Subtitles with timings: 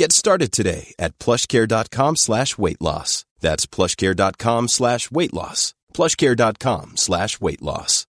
[0.00, 3.26] Get started today at plushcare.com slash weight loss.
[3.40, 5.74] That's plushcare.com slash weight loss.
[5.92, 8.06] plushcare.com slash weight loss.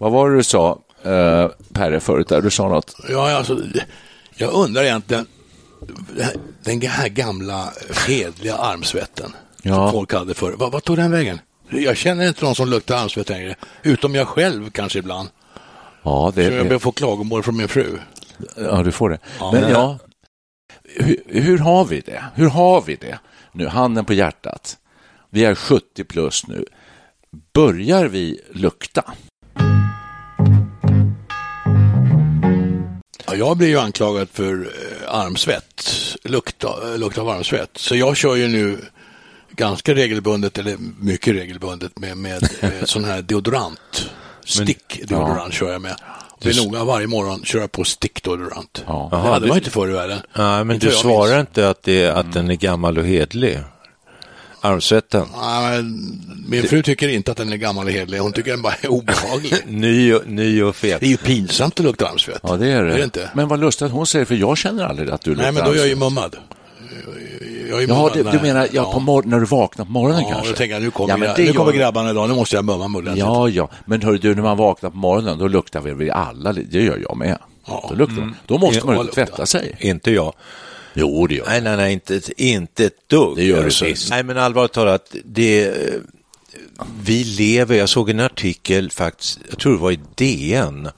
[0.00, 2.42] Vad var det du sa, eh, Perre, förut där?
[2.42, 2.96] Du sa något.
[3.08, 3.58] Ja, alltså,
[4.36, 5.26] jag undrar egentligen,
[6.64, 7.72] den här gamla
[8.06, 9.74] hedliga armsvetten Ja.
[9.74, 11.38] som folk hade förr, vad, vad tog den vägen?
[11.70, 15.28] Jag känner inte någon som luktar armsvett längre, utom jag själv kanske ibland.
[16.02, 17.98] Ja, Så jag det, börjar få klagomål från min fru.
[18.56, 19.18] ja du får det.
[19.38, 19.52] Ja.
[19.52, 19.98] Men ja,
[20.84, 22.24] hur, hur har vi det?
[22.34, 23.18] Hur har vi det?
[23.52, 24.76] Nu, handen på hjärtat.
[25.30, 26.64] Vi är 70 plus nu.
[27.54, 29.04] Börjar vi lukta?
[33.26, 35.90] Ja, jag blir ju anklagad för eh, armsvett,
[36.24, 37.70] lukta, eh, lukt av armsvett.
[37.76, 38.78] Så jag kör ju nu
[39.56, 42.48] ganska regelbundet, eller mycket regelbundet, med, med
[42.84, 44.10] sån här deodorant.
[44.44, 45.94] Stick deodorant kör jag med.
[46.38, 48.84] Det är noga varje morgon köra på stick deodorant.
[48.86, 49.08] Ja.
[49.10, 50.18] det hade man inte förr i världen.
[50.36, 51.48] Nej, men Inte du svarar minns.
[51.48, 53.58] inte att, det, att den är gammal och hedlig.
[54.60, 55.26] Armsvetten.
[55.40, 55.82] Nej,
[56.48, 58.18] min fru tycker inte att den är gammal och hedlig.
[58.18, 59.54] Hon tycker den bara är obehaglig.
[59.66, 61.00] Ny och, ny och fet.
[61.00, 62.40] Det är ju pinsamt att lukta armsvett.
[62.42, 62.92] Ja, det är det.
[62.92, 63.30] Är det inte?
[63.34, 65.64] Men vad lustigt att hon säger, för jag känner aldrig att du luktar Nej, men
[65.64, 66.36] då är jag ju mummad.
[67.68, 70.28] Jag är Ja, det, du menar ja, på mor- när du vaknar på morgonen Ja,
[70.30, 70.48] kanske?
[70.52, 72.56] då tänker jag nu kommer, Ja, men jag, det nu kommer grabbarna idag, nu måste
[72.56, 73.16] jag mumma mullen.
[73.16, 76.52] Ja, ja, men hör du, när man vaknar på morgonen, då luktar vi vi alla,
[76.52, 77.38] det gör jag med.
[77.66, 77.86] Ja.
[77.90, 78.34] Då, luktar man.
[78.46, 79.76] då måste man Ja, ut och tvätta sig.
[79.80, 80.32] Inte jag.
[80.94, 83.36] Jo, det gör Nej, nej, nej, inte, inte ett dugg.
[83.36, 84.10] Det gör du visst.
[84.10, 85.72] Nej, men allvarligt talat, det, eh,
[87.02, 90.88] vi lever, jag såg en artikel faktiskt, jag tror det var i DN,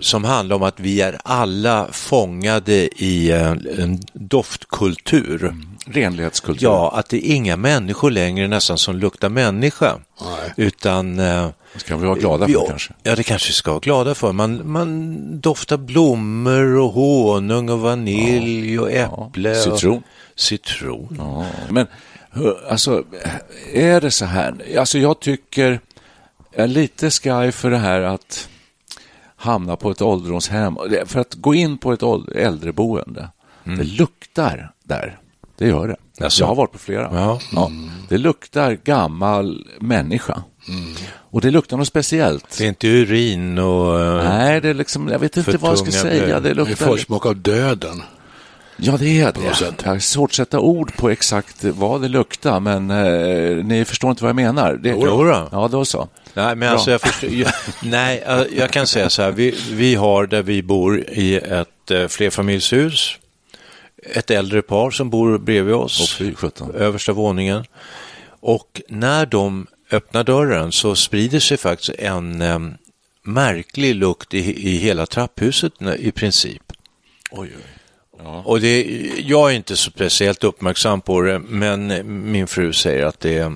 [0.00, 5.54] som handlar om att vi är alla fångade i en, en doftkultur.
[5.86, 6.66] Renlighetskultur.
[6.66, 9.96] Ja, att det är inga människor längre nästan som luktar människa.
[10.20, 10.52] Nej.
[10.56, 11.18] Utan...
[11.18, 12.92] Eh, Det ska vi vara glada för ja, kanske.
[13.02, 14.32] Ja, det kanske vi ska vara glada för.
[14.32, 19.54] Man, man doftar blommor och honung och vanilj och äpple.
[19.54, 19.96] Citron.
[19.96, 20.02] Och
[20.36, 21.16] citron.
[21.18, 21.46] Ja.
[21.70, 21.86] Men
[22.68, 23.04] alltså,
[23.72, 24.54] är det så här?
[24.78, 25.80] Alltså jag tycker,
[26.54, 28.48] jag är lite sky för det här att
[29.38, 30.76] hamna på ett ålderdomshem.
[31.06, 32.02] För att gå in på ett
[32.34, 33.28] äldreboende,
[33.64, 35.18] det luktar där.
[35.58, 35.96] Det gör det.
[36.18, 36.42] Jaså?
[36.42, 37.38] Jag har varit på flera.
[37.52, 37.70] Ja.
[38.08, 40.42] Det luktar gammal människa.
[41.30, 42.58] Och det luktar något speciellt.
[42.58, 43.98] Det är inte urin och...
[44.24, 46.34] Nej, det är liksom, jag vet inte vad jag ska säga.
[46.34, 46.86] Det Det är luktar...
[46.86, 48.02] försmak av döden.
[48.80, 49.54] Ja, det är det.
[49.54, 49.74] sätt.
[49.84, 54.10] Jag har svårt att sätta ord på exakt vad det luktar, men eh, ni förstår
[54.10, 54.76] inte vad jag menar.
[54.82, 55.48] Det, Jo då.
[55.52, 56.08] Ja, då så.
[56.34, 57.52] Nej, men alltså jag förstår, jag,
[57.82, 61.90] nej, eh, jag kan säga så här, vi, vi har där vi bor i ett
[61.90, 63.18] eh, flerfamiljshus,
[64.14, 66.74] ett äldre par som bor bredvid oss, fy sjutton.
[66.74, 67.64] översta våningen.
[68.40, 72.58] Och när de öppnar dörren så sprider sig faktiskt en eh,
[73.22, 76.62] märklig lukt i, i hela trapphuset i princip.
[77.30, 77.77] Oj, oj.
[78.44, 78.82] Och det,
[79.24, 82.02] jag är inte så speciellt uppmärksam på det, men
[82.32, 83.52] min fru säger att det, är-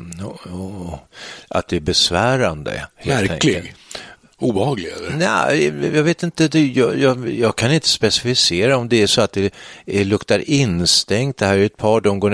[1.49, 2.87] att det är besvärande.
[3.07, 3.71] enkelt.
[4.39, 5.11] Obehaglig eller?
[5.17, 5.65] Nej,
[5.97, 6.49] jag vet inte.
[6.49, 9.55] Det, jag, jag, jag kan inte specificera om det är så att det
[9.87, 11.37] är, luktar instängt.
[11.37, 12.31] Det här är ett par, de går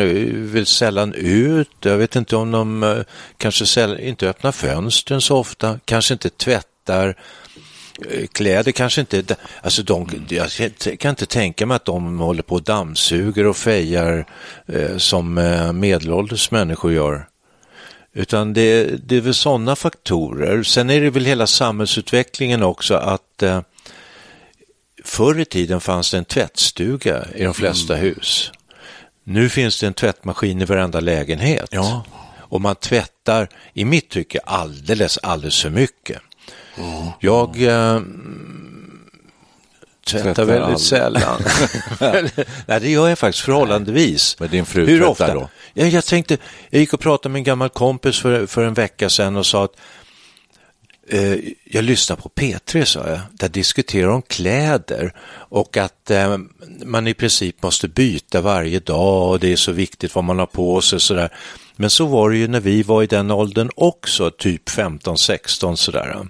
[0.52, 1.70] väl sällan ut.
[1.80, 2.96] Jag vet inte om de eh,
[3.36, 7.14] kanske säll, inte öppnar fönstren så ofta, kanske inte tvättar
[8.32, 10.50] kläder kanske inte, alltså de, jag
[10.98, 14.26] kan inte tänka mig att de håller på och dammsuger och fejar
[14.66, 17.28] eh, som eh, medelålders människor gör.
[18.12, 20.62] Utan det, det är väl sådana faktorer.
[20.62, 23.60] Sen är det väl hela samhällsutvecklingen också att eh,
[25.04, 28.52] förr i tiden fanns det en tvättstuga i de flesta hus.
[29.24, 31.68] Nu finns det en tvättmaskin i varenda lägenhet.
[31.72, 32.04] Ja.
[32.50, 36.22] Och man tvättar, i mitt tycke, alldeles, alldeles för mycket.
[37.20, 38.00] Jag eh,
[40.06, 40.80] tvättar Tvättar väldigt aldrig.
[40.80, 41.42] sällan.
[42.66, 44.36] Nej, det gör jag faktiskt förhållandevis.
[44.40, 45.34] Men din fru Hur ofta?
[45.34, 45.48] då?
[45.74, 46.38] Ja, jag tänkte,
[46.70, 49.64] jag gick och pratade med en gammal kompis för, för en vecka sedan och sa
[49.64, 49.76] att
[51.08, 51.34] eh,
[51.64, 53.20] jag lyssnar på P3, sa jag.
[53.32, 56.36] Där diskuterar de kläder och att eh,
[56.84, 60.46] man i princip måste byta varje dag och det är så viktigt vad man har
[60.46, 61.00] på sig.
[61.00, 61.32] Sådär.
[61.76, 66.26] Men så var det ju när vi var i den åldern också, typ 15-16 sådär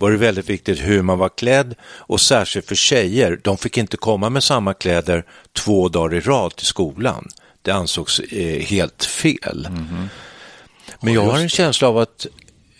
[0.00, 3.96] var det väldigt viktigt hur man var klädd och särskilt för tjejer, de fick inte
[3.96, 7.28] komma med samma kläder två dagar i rad till skolan.
[7.62, 9.68] Det ansågs eh, helt fel.
[11.00, 12.26] Men jag har en känsla av att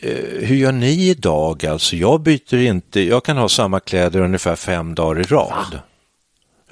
[0.00, 1.66] eh, hur gör ni idag?
[1.66, 5.66] Alltså, jag byter inte, jag kan ha samma kläder ungefär fem dagar i rad.
[5.72, 5.80] Ja,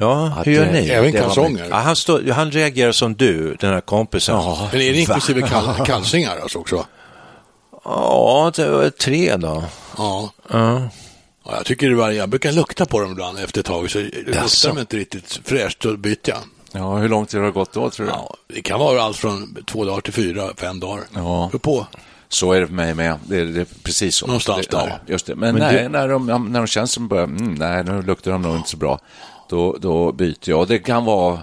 [0.00, 0.88] Ja, hur gör ni?
[0.88, 1.66] Även kalsonger.
[1.70, 4.34] Ja, han, står, han reagerar som du, den här kompisen.
[4.34, 5.48] Ja, Men är det inklusive
[5.86, 6.86] kalsingar alltså också?
[7.88, 9.64] Ja det var tre då.
[9.96, 10.30] Ja.
[10.50, 10.88] Ja.
[11.44, 13.98] ja jag tycker det var, jag brukar lukta på dem ibland efter ett tag, så
[13.98, 16.38] luktar mig inte riktigt fräscht, så byter jag.
[16.72, 18.12] Ja, hur lång tid har det gått då tror du?
[18.12, 21.04] Ja, det kan vara allt från två dagar till fyra, fem dagar.
[21.14, 21.48] Ja.
[21.52, 21.86] Beror på.
[22.28, 23.18] Så är det för mig med.
[23.26, 24.26] Det är, det är precis så.
[24.26, 24.86] Någonstans det, där.
[24.88, 25.34] Ja, just det.
[25.34, 28.30] Men, Men nej, du- när, de, när de känns som börjar, mm, nej, nu luktar
[28.30, 28.98] de nog inte så bra,
[29.48, 30.68] då, då byter jag.
[30.68, 31.40] Det kan vara,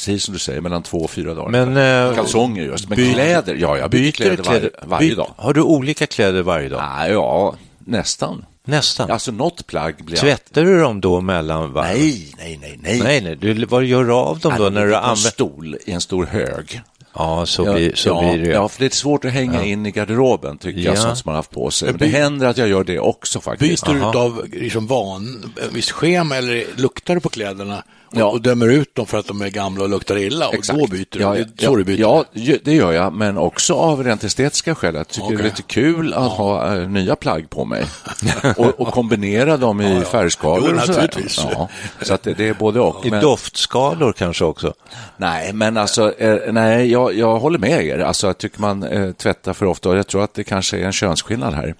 [0.00, 1.48] precis som du säger, mellan två och fyra dagar.
[1.66, 5.30] Men, eh, Kalsonger just, men kläder, ja, jag byter kläder, varje, varje by- dag.
[5.36, 6.82] Har du olika kläder varje dag?
[6.98, 8.44] Nej, ja, nästan.
[8.64, 9.10] Nästan.
[9.10, 10.16] Alltså något plagg blir.
[10.16, 11.86] Tvättar du dem då mellan varv?
[11.86, 13.00] Nej, nej, nej, nej.
[13.02, 13.36] Nej, nej.
[13.36, 15.30] Du, vad gör du av dem då Nej, när de du en använder?
[15.30, 16.80] stol i en stor hög.
[17.14, 18.50] Ja, så, Ja, blir, så ja, blir det.
[18.52, 21.00] Ja, för det är svårt att hänga in i garderoben, tycker jag, Ja.
[21.00, 21.86] sånt som man har haft på sig.
[21.88, 23.86] Men det by- händer att jag gör det också faktiskt.
[23.86, 28.24] Byter du av liksom van, en viss schema eller luktar du på kläderna och, Ja.
[28.24, 31.06] och dömer ut dem för att de är gamla och luktar illa och då byter
[31.10, 31.20] du?
[31.20, 32.00] Ja, det ja, är så du byter?
[32.00, 32.24] ja,
[32.64, 34.94] det gör jag, men också av rent estetiska skäl.
[34.94, 37.84] Jag tycker det är lite kul att ha eh, nya plagg på mig
[38.56, 41.00] och, och kombinera dem i färgskalor Jo, och sådär.
[41.02, 41.46] naturligtvis.
[41.52, 41.68] Ja,
[42.02, 43.06] så att det, det är både och.
[43.06, 44.74] I Men, doftskalor kanske också.
[45.16, 47.98] nej, men alltså, eh, nej, jag, jag håller med er.
[47.98, 50.84] Alltså, jag tycker man eh, tvättar för ofta och jag tror att det kanske är
[50.84, 51.74] en könsskillnad här.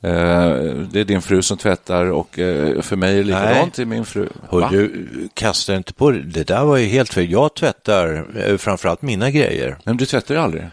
[0.00, 3.86] Eh, det är din fru som tvättar och eh, för mig är det likadant till
[3.86, 4.28] min fru.
[4.50, 6.22] Hör du, kastar inte på det.
[6.22, 7.30] Det där var ju helt fel.
[7.30, 9.76] Jag tvättar eh, framförallt mina grejer.
[9.84, 10.64] Men du tvättar ju aldrig.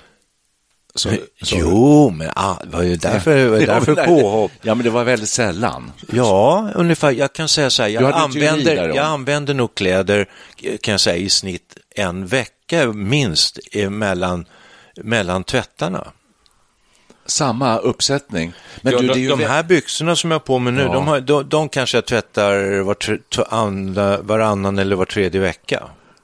[0.96, 1.16] Så, så-
[1.60, 4.52] Jo, men ah, det var ju därför, det var Ja, därför men- påhopp.
[4.62, 5.92] Ja, men det var väldigt sällan.
[6.12, 7.12] Ja, ungefär.
[7.12, 10.26] Jag kan säga så här, jag använder, jag använder nog kläder,
[10.82, 12.53] kan jag säga, i snitt en vecka
[12.94, 14.46] minst eh, mellan,
[14.96, 16.08] mellan tvättarna.
[17.26, 18.54] Samma uppsättning.
[18.82, 20.94] Men ja, du, de, de vä- här byxorna som jag har på mig nu, Ja.
[20.94, 22.94] de, har, de, de kanske jag tvättar var,
[24.22, 25.84] varannan eller var tredje vecka.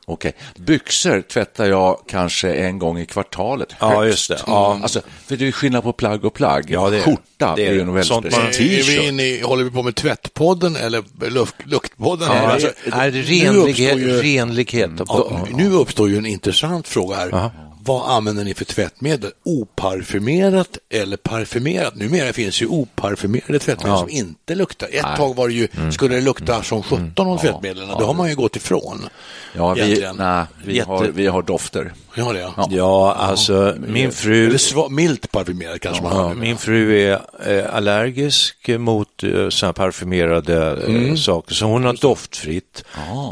[0.09, 3.75] Okej, byxor tvättar jag kanske en gång i kvartalet.
[3.79, 4.07] Ja, högst.
[4.11, 4.39] just det.
[4.47, 4.79] Ja.
[4.81, 6.65] Alltså, för det är skillnad på plagg och plagg.
[6.69, 8.87] Ja, det är- Skjorta det är är ju nog väldigt Sånt man- speciellt.
[8.89, 12.27] Är vi inne i, håller vi på med tvättpodden eller luft, luktpodden?
[12.31, 14.91] Ja, Alltså, är det nu renlighet, uppstår ju- renlighet.
[15.07, 17.51] Ja, nu uppstår ju en intressant fråga här.
[17.89, 19.31] Vad använder ni för tvättmedel?
[19.45, 21.95] Oparfumerat eller parfymerat?
[21.95, 24.87] Numera finns ju oparfumerade tvättmedel som inte luktar.
[24.91, 25.91] Ett tag var det ju, Mm.
[25.91, 27.87] skulle det lukta som 17 av tvättmedlen.
[27.87, 29.09] Det har man ju gått ifrån.
[29.55, 31.93] Ja, vi, nej, vi, Jätte- har, vi har dofter.
[32.15, 32.39] Ja, det.
[32.39, 32.67] Ja.
[32.69, 34.47] Ja, alltså min fru...
[34.47, 36.35] Eller sva, milt parfymerat kanske man Ja, har.
[36.35, 41.17] min fru är eh, allergisk mot eh, såna här parfymerade eh, Mm.
[41.17, 42.83] saker, så hon har doftfritt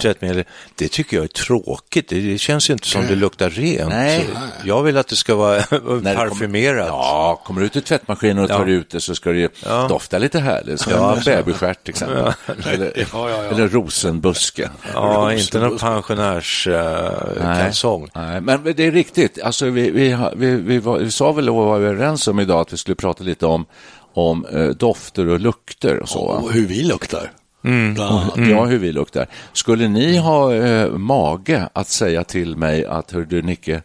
[0.02, 0.44] tvättmedel.
[0.76, 2.10] Det tycker jag är tråkigt.
[2.10, 3.90] Det, det känns ju inte som det luktar rent.
[3.90, 4.26] Nej.
[4.64, 6.90] Jag vill att det ska vara När det parfymerat.
[6.90, 8.74] Kommer, ja, kommer du ut ur tvättmaskinen och tar Ja.
[8.74, 9.86] ut det så ska det ju Ja.
[9.90, 10.72] dofta lite härligt.
[10.72, 12.34] Det ska ja, en bebisstjärt till exempel.
[12.74, 13.44] Eller, Ja, ja, ja.
[13.44, 14.70] eller rosenbuske.
[14.94, 18.10] Ja, inte någon pensionärskalsong.
[18.16, 19.42] Nej, men det är riktigt.
[19.42, 22.74] Alltså, vi, vi, vi, vi, var, vi sa väl och var överens om idag att
[22.74, 23.66] vi skulle prata lite om,
[24.14, 26.20] om eh, dofter och lukter och så.
[26.20, 27.32] Och hur vi luktar.
[27.66, 28.02] Mm.
[28.02, 28.34] Annat.
[28.38, 29.28] Ja, hur vi luktar.
[29.54, 33.82] Skulle ni ha eh, mage att säga till mig att, hör du Nicke,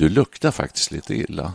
[0.00, 1.52] du luktar faktiskt lite illa.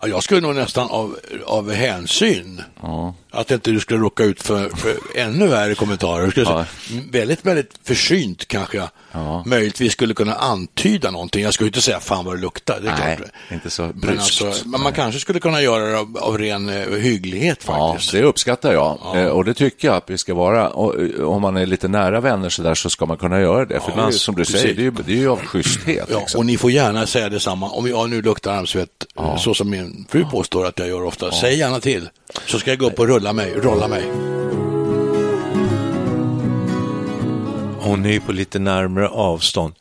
[0.00, 3.14] Ja, jag skulle nog nästan av, av hänsyn, Ja.
[3.30, 6.22] att inte du skulle råka ut för, för ännu värre kommentarer.
[6.22, 6.66] Jag skulle Ja.
[6.88, 9.42] säga, väldigt, väldigt försynt kanske jag Ja.
[9.46, 11.42] möjligtvis skulle kunna antyda någonting.
[11.42, 13.30] Jag skulle inte säga fan vad det luktar, det Nej, klart.
[13.52, 14.42] inte så Men, bryskt.
[14.42, 18.12] alltså, men man kanske skulle kunna göra det av, av ren eh, hygglighet Ja, faktiskt.
[18.12, 20.68] det uppskattar jag Eh, och det tycker jag att vi ska vara.
[20.70, 23.64] Och, eh, om man är lite nära vänner så där så ska man kunna göra
[23.64, 23.80] det.
[23.80, 24.60] För det är som du precis.
[24.60, 26.06] säger, det är ju, det är ju av schysthet.
[26.10, 26.38] Ja, liksom.
[26.38, 27.70] och ni får gärna säga detsamma.
[27.70, 29.06] Om jag nu luktar armsvett,
[29.38, 32.08] så som min fru påstår att jag gör ofta, säg gärna till.
[32.46, 34.04] Så ska jag gå upp och rulla mig, rolla mig.
[37.88, 39.74] Hon är ju på lite närmare avstånd.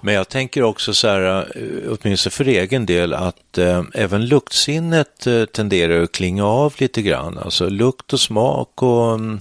[0.00, 5.26] Men jag tänker också så här, eh, åtminstone för egen del, att eh, även luktsinnet
[5.26, 7.38] eh, tenderar att klinga av lite grann.
[7.38, 9.38] Alltså lukt och smak och mm,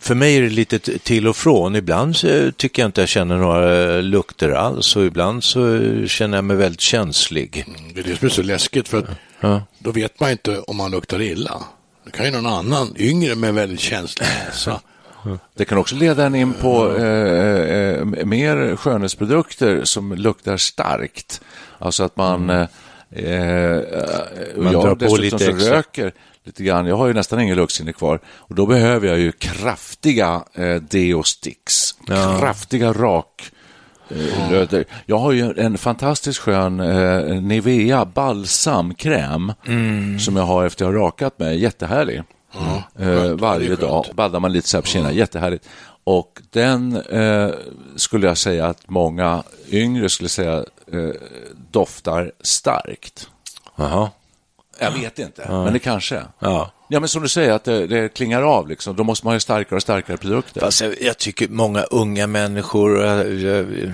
[0.00, 1.76] för mig är det lite till och från.
[1.76, 6.38] Ibland så tycker jag inte jag känner några eh, lukter alls och ibland så känner
[6.38, 7.64] jag mig väldigt känslig.
[7.94, 9.06] Det är det som är så läskigt för att
[9.40, 9.62] Ja.
[9.78, 11.62] då vet man inte om man luktar illa.
[12.04, 14.80] Det kan ju någon annan, yngre med väldigt känslig näsa.
[15.54, 21.40] Det kan också leda en in på eh, eh, mer skönhetsprodukter som luktar starkt.
[21.78, 22.50] Alltså att man...
[22.50, 22.66] Eh,
[23.10, 23.82] eh,
[24.56, 25.76] Man jag drar på lite så extra.
[25.76, 26.12] röker
[26.44, 26.86] lite grann.
[26.86, 31.94] Jag har ju nästan ingen luktsinne kvar och då behöver jag ju kraftiga eh, deosticks.
[32.40, 33.52] Kraftiga rak
[34.08, 34.84] eh, löder.
[35.06, 39.52] Jag har ju en fantastiskt skön eh, Nivea balsamkräm
[40.20, 41.58] som jag har efter jag har rakat mig.
[41.58, 42.22] Jättehärlig.
[42.98, 44.06] Eh, varje dag.
[44.14, 45.14] Baddar man lite så här på kinderna.
[45.14, 45.68] Jättehärligt.
[46.04, 47.50] Och den eh,
[47.96, 50.56] skulle jag säga att många yngre skulle säga
[50.92, 51.10] eh,
[51.70, 53.28] doftar starkt.
[53.76, 54.10] Jaha.
[54.80, 56.22] Jag vet inte, men det kanske.
[56.38, 56.70] Ja.
[56.88, 58.68] Ja, men som du säger, att det, det klingar av.
[58.68, 58.96] Liksom.
[58.96, 60.60] Då måste man ju starkare och starkare produkter.
[60.60, 63.90] Fast jag, jag tycker många unga människor äh, äh,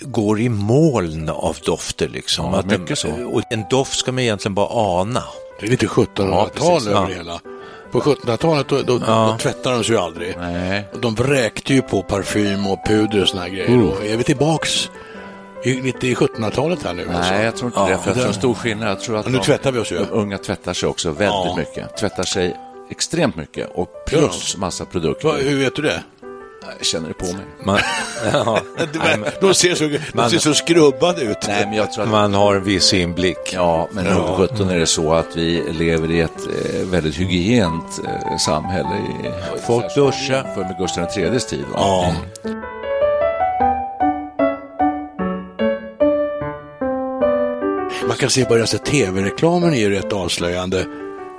[0.00, 2.08] går i moln av dofter.
[2.08, 2.44] Liksom.
[2.52, 3.24] Ja, Att de- mycket så.
[3.32, 4.68] Och en doft ska man egentligen bara
[5.00, 5.22] ana.
[5.60, 7.06] Det är lite 1700-tal precis, över ja.
[7.06, 7.40] hela.
[7.90, 10.36] På 1700-talet då, då, då tvättade de sig ju aldrig.
[10.38, 10.88] Nej.
[11.00, 13.68] De vräkte ju på parfym och puder och såna här grejer.
[13.68, 13.88] Mm.
[13.88, 14.90] Är vi tillbaks
[15.64, 17.08] i, lite i 1700-talet här nu?
[17.14, 17.32] alltså?
[17.32, 17.98] Nej, jag tror inte det.
[17.98, 18.88] För jag tror en stor skillnad.
[18.88, 19.96] Jag tror att Ja, nu de- tvättar vi oss ju.
[20.10, 21.54] Unga tvättar sig också väldigt Ja.
[21.56, 21.96] mycket.
[21.96, 22.56] Tvättar sig
[22.90, 25.28] extremt mycket och plus massa produkter.
[25.28, 26.02] Va, hur vet du det?
[26.78, 27.44] Jag känner det på mig.
[27.64, 27.78] Man,
[28.32, 28.60] ja,
[29.40, 31.38] de ser så, de ser så skrubbade ut.
[31.48, 32.10] Nej, men jag tror att...
[32.10, 33.52] man har en viss inblick.
[33.52, 38.00] Ja, men på sjutton är det så att vi lever i ett eh, väldigt hygient
[38.04, 38.96] eh, samhälle.
[38.96, 40.54] I, Folk duschar.
[40.54, 41.64] För med Gustav IIIs tid.
[41.72, 41.76] Va?
[41.76, 42.14] Ja.
[48.08, 50.86] Man kan se bara tv-reklamen är ju rätt avslöjande.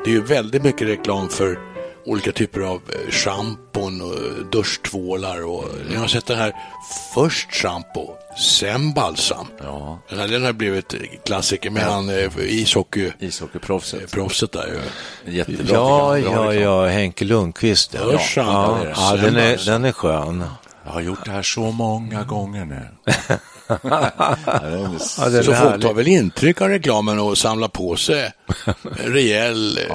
[0.04, 1.60] Det är ju väldigt mycket reklam för
[2.08, 6.54] olika typer av eh, schampon och eh, duschtvålar och ni har sett den här
[7.14, 9.48] först schampo, sen balsam.
[9.64, 10.00] Ja.
[10.10, 10.94] Den, här, den har blivit
[11.26, 13.22] klassiker med han eh, ishockeyproffset
[14.02, 14.52] Ishockeyproffset.
[14.52, 14.68] där
[15.26, 15.34] ju.
[15.34, 15.66] Jättebra.
[15.76, 16.34] Ja, jag.
[16.34, 16.64] Ja, reklam.
[16.64, 17.94] ja, Henke Lundqvist.
[17.94, 20.44] Ja, ja, ja sen den, är, den är skön.
[20.86, 22.88] Jag har gjort det här så många gånger nu.
[23.68, 24.36] Ja,
[25.00, 28.32] Så folk tar väl intryck av reklamen och samlar på sig
[29.06, 29.94] rejäl eh,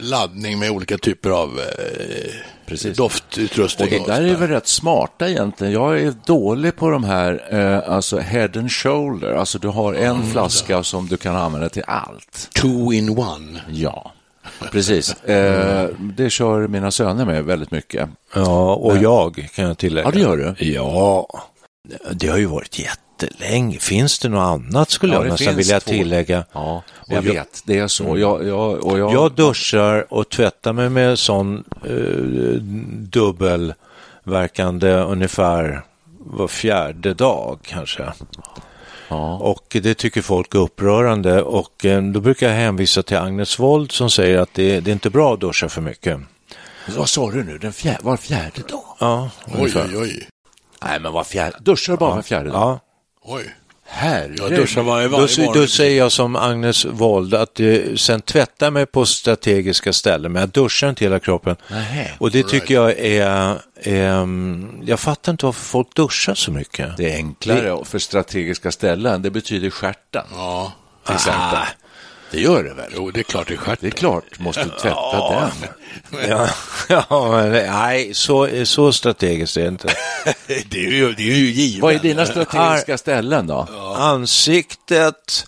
[0.00, 2.34] laddning med olika typer av eh,
[2.66, 2.96] Precis.
[2.96, 4.00] doftutrustning.
[4.00, 5.72] Och det där är väl rätt smarta egentligen.
[5.72, 9.32] Jag är dålig på de här, eh, alltså head and shoulder.
[9.32, 12.48] Alltså du har en flaska som du kan använda till allt.
[12.54, 13.60] Two in one.
[13.68, 14.12] Ja,
[14.72, 15.16] precis.
[15.26, 18.08] Eh, det kör mina söner med väldigt mycket.
[18.34, 20.06] Ja, och jag kan jag tillägga.
[20.08, 20.64] Ja, det gör du.
[20.64, 21.28] Ja,
[22.12, 23.78] det har ju varit jättelänge.
[23.78, 25.90] Finns det något annat skulle Ja, jag nästan vilja två.
[25.90, 26.44] tillägga.
[26.52, 27.62] Ja, jag, jag- vet.
[27.66, 28.18] Det är så.
[28.18, 32.60] Jag, jag, och jag, Jag duschar och tvättar mig med sån eh,
[33.46, 35.82] dubbelverkande ungefär
[36.18, 38.12] var fjärde dag kanske.
[39.08, 39.34] ja.
[39.38, 43.92] Och det tycker folk är upprörande och eh, då brukar jag hänvisa till Agnes Wold
[43.92, 46.20] som säger att det, det är inte bra att duscha för mycket.
[46.96, 47.58] Vad sa du nu?
[47.58, 48.82] Den fjär, var fjärde dag?
[49.00, 49.86] Ja, Oj, ungefär.
[49.86, 50.26] oj, oj.
[50.84, 51.56] Nej, men var fjärde?
[51.60, 52.58] Duschar du bara var fjärde dag?
[52.60, 52.80] Ja.
[53.22, 53.54] oj.
[53.88, 54.40] Herregud.
[54.40, 55.54] Jag duschar varje, Då, varje morgon.
[55.62, 60.40] då säger jag som Agnes Wold att eh, sen tvättar mig på strategiska ställen men
[60.40, 61.56] jag duschar inte hela kroppen.
[61.70, 62.10] Nähä.
[62.18, 66.96] Och det tycker jag är, ehm, jag fattar inte varför folk duschar så mycket.
[66.96, 69.22] Det är enklare för strategiska ställen.
[69.22, 70.72] Det betyder stjärten, Ja,
[71.06, 71.58] till exempel.
[72.30, 72.92] Det gör det väl?
[72.96, 73.78] jo, det är klart det är stjärt.
[73.80, 75.50] Det är klart, måste du tvätta den.
[76.28, 76.48] Ja,
[76.88, 79.88] ja men nej, så, så strategiskt är det inte.
[80.46, 81.82] det är ju, det är ju givet.
[81.82, 83.68] Vad är dina strategiska ställen då?
[83.96, 85.46] Ansiktet,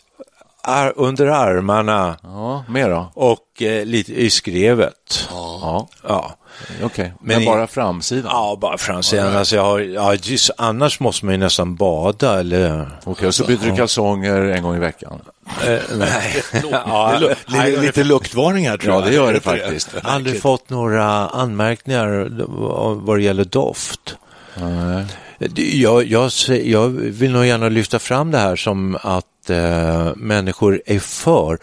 [0.68, 3.10] ar, under armarna Ja, mer då?
[3.14, 5.28] och eh, lite i skrevet.
[5.30, 6.34] Ja, Ja.
[6.82, 7.12] okej.
[7.20, 8.30] Men Men i- bara framsidan?
[8.34, 9.37] Ja, bara framsidan.
[9.37, 12.90] Alltså jag har, ja, just, annars måste man ju nästan bada eller...
[13.04, 15.20] Okej, och så byter du kalsonger en gång i veckan?
[15.66, 16.42] Eh, nej.
[16.72, 19.08] ja, Lite, lite, lite luktvarning här tror Ja, jag.
[19.08, 19.88] det gör det faktiskt.
[19.94, 22.28] Jag har aldrig fått några anmärkningar
[23.04, 24.16] vad det gäller doft.
[24.54, 25.06] Det-
[25.57, 26.30] Jag, jag,
[26.64, 31.59] jag vill nog gärna lyfta fram det här som att eh, människor är för.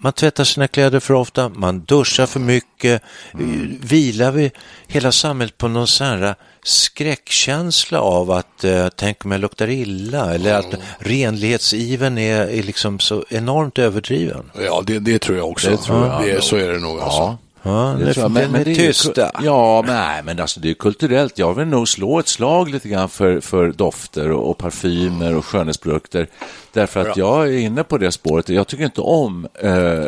[0.00, 3.02] Man tvättar sina kläder för ofta, man duschar för mycket.
[3.34, 3.78] Mm.
[3.82, 4.52] Vilar vi
[4.86, 10.34] hela samhället på någon sån här skräckkänsla av att eh, tänk om jag luktar illa
[10.34, 14.50] eller att renlighetsiven är, är liksom så enormt överdriven.
[14.60, 15.70] Ja, det, det tror jag också.
[15.70, 16.22] Det tror jag.
[16.24, 17.00] Det, så är det nog.
[17.00, 17.18] Alltså.
[17.18, 17.38] Ja.
[17.66, 18.30] Ja, Det tror jag.
[18.30, 19.30] men, men, det är ju tysta.
[19.34, 21.38] ku- Ja, men, nej, men alltså det är kulturellt.
[21.38, 25.44] Jag vill nog slå ett slag lite grann för, för dofter och, och parfymer och
[25.44, 26.28] skönhetsprodukter.
[26.74, 28.48] Därför att jag är inne på det spåret.
[28.48, 30.04] Jag tycker inte om eh,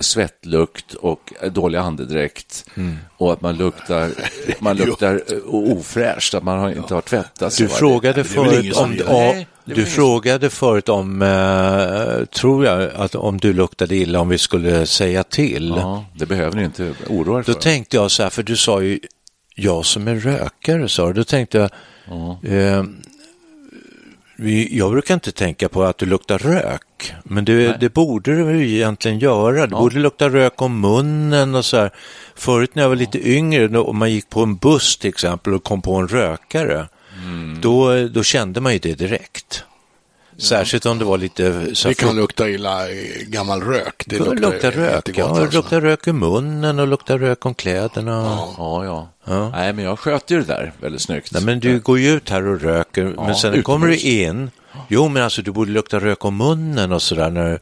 [0.00, 2.96] svettlukt och dålig andedräkt Mm.
[3.16, 4.10] och att man luktar,
[4.58, 7.66] man luktar eh, ofräscht, att man har, inte har tvättat sig.
[7.66, 8.96] Du frågade förut om,
[9.64, 14.86] du frågade förut om, eh, tror jag, att om du luktade illa om vi skulle
[14.86, 15.68] säga till.
[15.76, 17.60] Ja, det behöver ni inte oroa er Då för.
[17.60, 19.00] tänkte jag så här, för du sa ju
[19.54, 21.12] jag som är rökare, sa du.
[21.12, 21.70] Då tänkte jag,
[22.10, 22.84] eh, vi,
[24.70, 28.76] jag brukar inte tänka på att du luktar rök, men det, det borde du ju
[28.76, 29.66] egentligen göra.
[29.66, 31.90] Det borde lukta rök om munnen och så här.
[32.34, 35.64] Förut när jag var lite yngre, om man gick på en buss till exempel och
[35.64, 36.88] kom på en rökare,
[37.60, 39.64] då, då kände man ju det direkt.
[40.40, 41.74] Särskilt om det var lite...
[41.74, 44.02] Så Det kan lukta illa i gammal rök.
[44.06, 45.26] Det det luktar, luktar, rök, ja.
[45.26, 45.56] gott Det alltså.
[45.58, 48.38] luktar rök i munnen och luktar rök om kläderna.
[48.58, 49.50] Ja, ja.
[49.52, 51.32] Nej, men jag sköter ju det där väldigt snyggt.
[51.32, 53.64] Nej, men du går ju ut här och röker, men sen utomhus.
[53.64, 54.50] kommer du in.
[54.88, 57.58] Jo, men alltså du borde lukta rök om munnen och sådär när du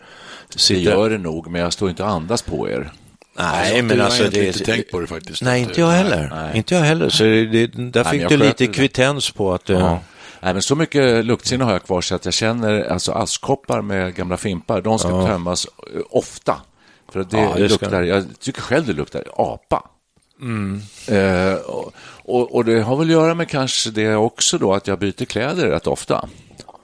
[0.53, 0.83] Det sitter...
[0.93, 2.93] gör det nog, men jag står inte och andas på er.
[3.39, 4.59] Nej, Jag men har alltså egentligen det...
[4.59, 5.43] inte tänkt på det faktiskt.
[5.43, 6.31] Nej, inte jag eh, heller.
[6.35, 6.57] nej.
[6.57, 7.09] Inte jag heller.
[7.09, 8.73] Så det, det, där men fick jag du lite det.
[8.73, 9.71] kvittens på att...
[9.71, 10.01] eh, Ja.
[10.41, 14.15] Nej, men så mycket luktsinne har jag kvar så att jag känner alltså askkoppar med
[14.15, 16.61] gamla fimpar, de ska tömmas eh, ofta.
[17.13, 19.83] För det, Ja, det luktar, jag tycker själv det luktar apa.
[21.09, 21.93] Eh, och,
[22.25, 25.25] och, och det har väl att göra med kanske det också då att jag byter
[25.25, 26.29] kläder rätt ofta.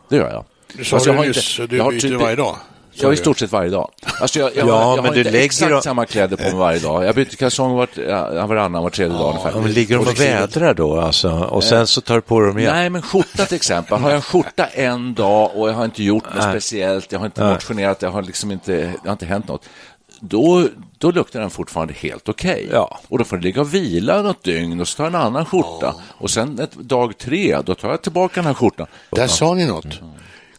[0.08, 0.44] Det gör jag.
[0.74, 2.56] Du sa det jag har nyss, inte- du byter typ- varje dag.
[2.94, 3.90] Ja, i stort sett varje dag.
[4.20, 6.36] Alltså jag, jag, Ja, har, jag men har du inte lägger exakt dem- samma kläder
[6.36, 7.04] på mig varje dag.
[7.04, 9.50] Jag byter kalsong vart, ja, varannan, var tredje dag ungefär.
[9.54, 11.30] Ja, men ligger de och vädrar då alltså?
[11.30, 12.72] Och sen så tar du på dem igen?
[12.74, 13.98] Nej, men skjorta till exempel.
[13.98, 17.26] Har jag en skjorta en dag och jag har inte gjort något speciellt, jag har
[17.26, 19.62] inte motionerat, jag har liksom inte, det har inte hänt något.
[20.20, 22.68] Då, då luktar den fortfarande helt okej.
[22.72, 22.98] Ja.
[23.08, 25.44] Och då får den ligga och vila något dygn och så tar jag en annan
[25.46, 25.94] skjorta.
[26.18, 28.86] Och sen ett, dag tre, då tar jag tillbaka den här skjortan.
[29.10, 30.00] Där sa ni något.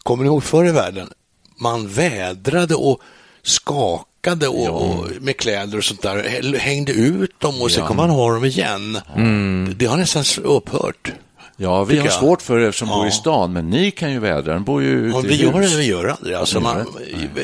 [0.03, 1.09] Kommer ni ihåg förr i världen?
[1.57, 3.00] Man vädrade och
[3.43, 6.57] skakade och, och med kläder och sånt där.
[6.57, 8.97] Hängde ut dem och sen kom man ha dem igen.
[9.15, 9.65] Mm.
[9.69, 11.12] Det, det har nästan upphört.
[11.57, 12.13] Ja, vi har jag.
[12.13, 13.07] svårt för er som bor Ja.
[13.07, 14.53] i stan, men ni kan ju vädra.
[14.53, 15.71] Den bor ju ute Ja, i vi gör hus.
[15.71, 16.35] det, vi gör aldrig.
[16.35, 16.85] Alltså, man,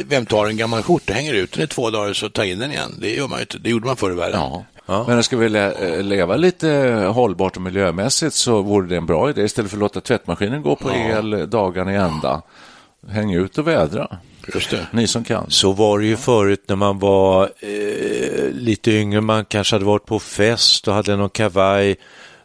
[0.08, 2.72] vem tar en gammal skjorta, hänger ut den i två dagar så tar in den
[2.72, 2.96] igen.
[3.02, 3.58] Det gör man ju inte.
[3.58, 4.40] Det gjorde man förr i världen.
[4.86, 5.06] Ja.
[5.08, 6.68] Men ska vi le- leva lite
[7.14, 10.76] hållbart och miljömässigt så vore det en bra idé istället för att låta tvättmaskinen gå
[10.76, 12.42] på el dagarna i ända.
[13.10, 14.18] Häng ut och vädra.
[14.54, 14.88] Just det.
[14.92, 15.52] Ni som kan.
[15.52, 20.06] Så var det ju förut när man var eh, lite yngre, man kanske hade varit
[20.06, 21.96] på fest och hade någon kavaj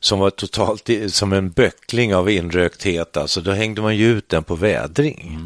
[0.00, 3.16] som var totalt som en böckling av inrökthet.
[3.16, 5.38] Alltså, då hängde man ju ut den på vädring.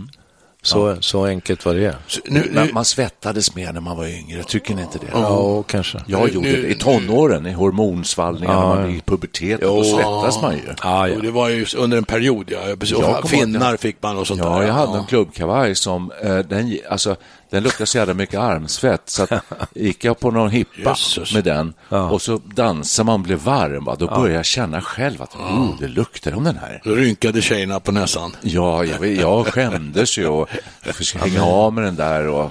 [0.62, 1.96] Så, så enkelt var det.
[2.06, 5.06] Så nu, Man, nu, man svettades mer när man var yngre, tycker ni inte det?
[5.12, 5.98] Ja, kanske.
[6.06, 9.84] Jag Nu- gjorde nu- det i tonåren, i hormonsvallningar, när man är i puberteten, då
[9.84, 10.60] svettas man ju.
[10.82, 11.14] Ja, ja.
[11.16, 12.76] och det var ju under en period, ja.
[12.80, 12.98] Precis.
[13.26, 14.66] Finnar fick man och sånt Ja, där.
[14.66, 17.16] jag hade en klubbkavaj som, eh, den, alltså,
[17.50, 19.30] den luktade så jävla mycket armsvett så att
[19.74, 21.34] gick jag på någon hippa Jösses.
[21.34, 21.74] med den
[22.10, 25.80] och så dansade man och blev varm, va, då började jag känna själv att oh,
[25.80, 26.80] det luktar om den här.
[26.84, 28.36] Då rynkade tjejerna på näsan.
[28.40, 30.48] Ja, jag, jag skämdes ju och
[30.86, 32.50] jag försökte hänga av med den där och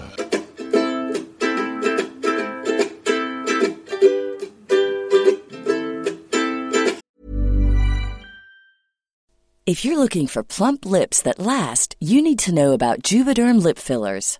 [9.69, 13.77] If you're looking for plump lips that last, you need to know about Juvederm lip
[13.77, 14.39] fillers.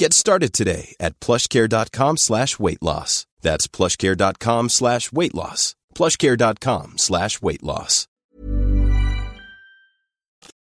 [0.00, 3.26] Get started today at plushcare.com slash weight loss.
[3.42, 5.74] That's plushcare.com slash weight loss.
[5.98, 8.06] plushcare.com slash weight loss.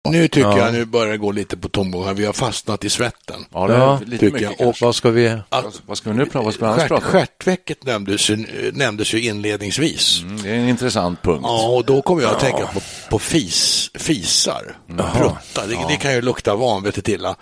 [0.08, 0.58] Nu tycker Ja.
[0.58, 2.14] jag, nu börjar det gå lite på tomgång.
[2.14, 3.44] Vi har fastnat i svetten.
[3.52, 4.58] Ja, det Ja, lite tycker mycket jag.
[4.58, 4.84] kanske.
[4.84, 5.28] Vad ska vi...
[5.48, 7.10] Att Vad ska vi nu prata Vad ska vi stjärt, prata om?
[7.12, 10.20] stjärtvecket nämndes, ju- nämndes ju inledningsvis.
[10.22, 11.40] Mm, Det är en intressant punkt.
[11.42, 15.66] Ja, och då kommer jag att tänka på, på fis, fisar, pruttar.
[15.68, 17.36] Det, det kan ju lukta vanvettigt illa.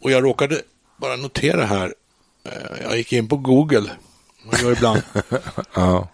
[0.00, 0.62] Och jag råkade
[1.02, 1.94] bara notera här,
[2.44, 3.90] eh, jag gick in på Google,
[4.50, 5.02] man gör ibland,
[5.74, 6.08] Ja.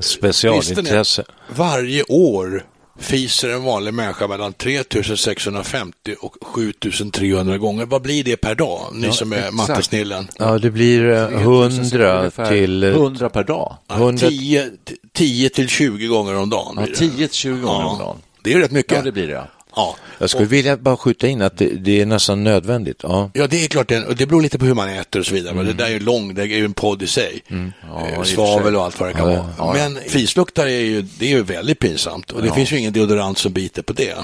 [0.00, 1.24] Specialintresse.
[1.56, 2.64] varje år
[3.00, 7.86] fiser en vanlig människa mellan 3650 och 7300 gånger.
[7.86, 9.54] Vad blir det per dag, ni Ja, som är exakt.
[9.54, 10.28] mattesnillen?
[10.38, 12.84] Ja, det blir eh, 100 Ungefär till...
[12.84, 13.76] eh, 100 per dag.
[13.88, 14.70] Ja, 100 10,
[15.12, 16.74] 10 till 20 gånger om dagen.
[16.78, 17.26] Ja, blir det.
[17.26, 18.16] 10-20 gånger om dagen.
[18.42, 18.92] Det är ju rätt mycket.
[18.96, 19.44] Ja, det blir det.
[19.78, 19.96] Ja.
[19.98, 20.14] Ja.
[20.18, 23.00] Jag skulle vilja bara skjuta in att det, det är nästan nödvändigt.
[23.02, 23.30] Ja.
[23.34, 25.34] Ja, det är klart, det, och det beror lite på hur man äter och så
[25.34, 25.54] vidare.
[25.54, 27.42] men Det där är ju lång, det är ju en podd i sig.
[27.48, 29.74] Ja, Eh, och Svavel och allt vad det kan Ja, vara.
[29.74, 33.38] Men fisluktar är ju, det är ju väldigt pinsamt och det finns ju ingen deodorant
[33.38, 34.14] som biter på det.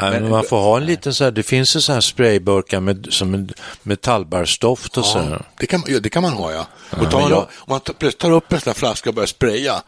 [0.00, 2.80] Nej, men man får ha en liten så här, det finns ju så här sprayburkar
[2.80, 3.50] med, som en
[3.82, 5.18] metallbarrstoft och så.
[5.18, 5.42] här.
[5.58, 6.66] Det kan, ja, det kan man ha, ja.
[6.90, 9.26] Och tar man, om man tar, plötsligt tar upp en sån här flaska och börjar
[9.26, 9.82] spraya,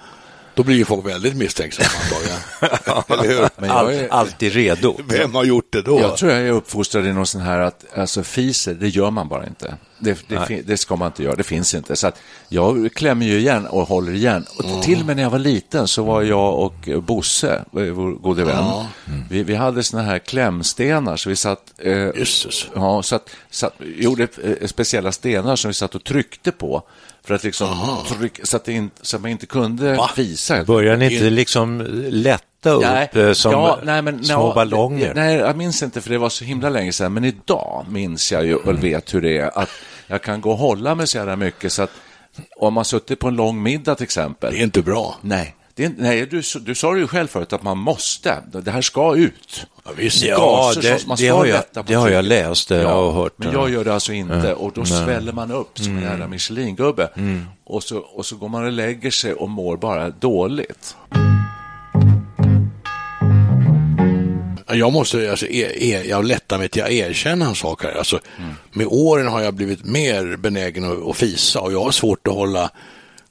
[0.60, 1.88] då blir ju folk väldigt misstänksamma?
[3.56, 4.96] Men jag är- alltid redo.
[5.08, 6.00] Vem har gjort det då?
[6.00, 9.28] Jag tror jag är uppfostrad i någon sån här att alltså, fiser, det gör man
[9.28, 9.74] bara inte.
[9.98, 11.96] Det, det, det ska man inte göra, det finns inte.
[11.96, 12.18] Så att
[12.48, 14.46] jag klämmer ju igen och håller igen.
[14.58, 18.12] Och till och med när jag var liten så var jag och Bosse, eh, vår
[18.12, 18.64] gode vän,
[19.30, 21.72] vi, vi hade såna här klämstenar så vi satt...
[21.78, 21.92] Eh.
[22.74, 26.82] Ja, så att, så att, gjorde eh, speciella stenar som vi satt och tryckte på
[27.24, 30.10] för att liksom tryck, så, att in, så att man inte kunde Va?
[30.16, 30.54] fisa.
[30.54, 33.52] helt Börjar ni inte liksom lätta upp eh, som
[34.22, 35.14] små ja, ballonger?
[35.14, 37.12] Nej, jag minns inte för det var så himla länge sedan.
[37.12, 39.58] Men idag minns jag ju och vet hur det är.
[39.58, 39.70] Att
[40.06, 41.90] jag kan gå och hålla mig så jävla mycket så att
[42.56, 44.52] om man suttit på en lång middag till exempel.
[44.52, 45.16] Det är inte bra.
[45.20, 48.42] Nej, det nej du, du sa det ju själv förut att man måste.
[48.52, 49.66] Det här ska ut.
[49.84, 50.22] Ja, visst.
[50.24, 53.32] Ja, det, det, ska har jag, det har jag läst eh, och hört.
[53.36, 53.54] Men ja.
[53.54, 54.90] jag gör det alltså inte och då Nej.
[54.90, 57.08] sväller man upp som en jävla Michelin-gubbe.
[57.64, 60.96] Och, så, och så går man och lägger sig och mår bara dåligt.
[64.72, 67.92] Jag måste, alltså, er, er, jag lättar mig till att erkänna en sak här.
[67.92, 68.20] Alltså,
[68.72, 72.34] Med åren har jag blivit mer benägen att, att fisa och jag har svårt att
[72.34, 72.70] hålla,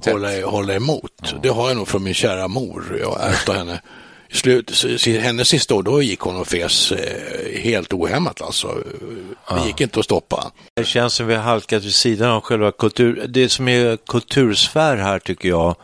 [0.06, 1.36] hålla, hålla emot.
[1.44, 2.98] Det har jag nog från min kära mor.
[3.02, 3.82] Jag av henne.
[4.32, 8.84] I slut, hennes sista år, då gick hon och fes eh, helt ohämmat alltså.
[9.50, 10.52] Det gick inte att stoppa.
[10.74, 13.26] Det känns som vi har halkat vid sidan av själva kultur.
[13.28, 15.76] Det som är kultursfär här tycker jag,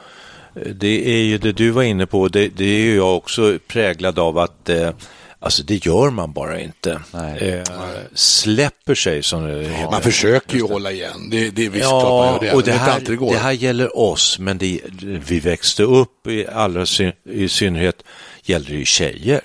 [0.55, 3.59] eh, det är ju det du var inne på, det, det är ju jag också
[3.67, 4.89] präglad av att eh,
[5.39, 7.01] Alltså det gör man bara inte.
[7.11, 7.49] Nej.
[7.49, 7.63] Eh,
[8.13, 9.91] släpper sig som det heter.
[9.91, 11.29] Man försöker ju hålla igen.
[11.31, 12.55] Det, det är visst klart man gör det.
[12.55, 13.31] och det här, det går.
[13.31, 18.03] det här gäller oss, men det, vi växte upp, i, allra syn, i synnerhet
[18.43, 19.41] gällde det ju tjejer.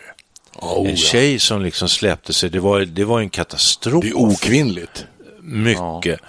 [0.55, 0.97] Oh, en ja.
[0.97, 4.05] tjej som liksom släppte sig, det var, det var en katastrof.
[4.05, 5.07] Det är okvinnligt.
[5.41, 6.21] Mycket.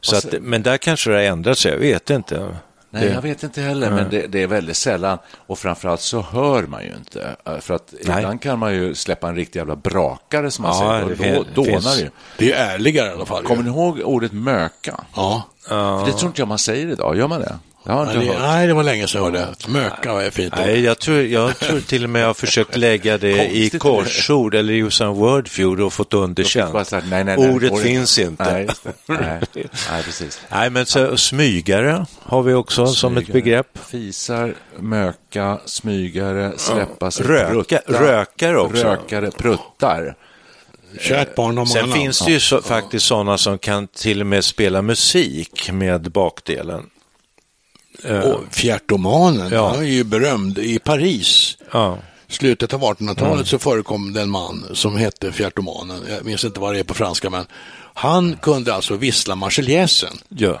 [0.00, 2.56] Så att, men där kanske det har ändrat sig, jag vet inte.
[2.90, 5.18] Nej, det, jag vet inte heller, men det, det är väldigt sällan.
[5.46, 7.36] Och framförallt så hör man ju inte.
[7.46, 8.18] Eh, För att Nej.
[8.18, 11.38] ibland kan man ju släppa en riktig jävla brakare som man Ja, säger.
[11.38, 12.10] Och då dånar det ju.
[12.38, 13.42] Det är ärligare i alla fall.
[13.42, 13.46] ju.
[13.48, 15.00] Kommer ni ihåg ordet möka?
[15.14, 15.42] Ja.
[15.68, 17.16] För det tror inte jag man säger idag.
[17.16, 17.58] Gör man det?
[17.88, 18.42] Jag har inte Nej, det, hört.
[18.42, 19.54] nej, det var länge sedan jag hörde.
[19.68, 20.54] Möka är fint.
[20.56, 24.54] Nej, jag tror, jag tror till och med jag har försökt lägga det i korsord
[24.54, 26.74] eller i en wordfeud och fått underkänt.
[26.74, 28.28] här, nej, nej, nej, Ordet går finns inte.
[28.42, 28.44] inte.
[28.50, 28.68] Nej,
[29.52, 30.40] nej, nej, precis.
[30.48, 33.78] Nej, men så, smygare har vi också som ett Smygare, begrepp.
[33.88, 38.02] Fisar, möka, smygare, släppa sig, Röka- prutta.
[38.02, 38.84] rökare också.
[38.84, 40.14] Rökare, pruttar.
[41.00, 44.44] Kärt barn många Sen finns det ju så, faktiskt sådana som kan till och med
[44.44, 46.82] spela musik med bakdelen.
[48.04, 49.68] Och fjärtomanen, Ja.
[49.68, 50.58] han är ju berömd.
[50.58, 51.98] I Paris, Ja.
[52.28, 56.00] slutet av 1800-talet, så förekom det en man som hette fjärtomanen.
[56.08, 57.46] Jag minns inte vad det är på franska, men
[57.94, 60.18] han kunde alltså vissla marseljäsen.
[60.28, 60.60] Ja.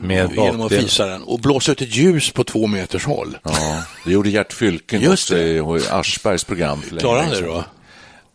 [0.00, 3.38] Med genom att fisa den och blåsa ut ett ljus på två meters håll.
[3.44, 6.82] Ja, det gjorde Gert Fylking Just också i Aschbergs program.
[6.98, 7.62] Klarar han det sedan.